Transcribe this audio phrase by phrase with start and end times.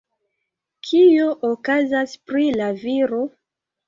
[0.87, 3.21] Kio okazas pri la viro?